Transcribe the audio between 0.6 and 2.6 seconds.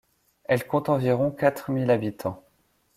compte environ quatre mille habitants.